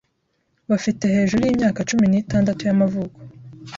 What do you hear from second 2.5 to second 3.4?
y'amavuko,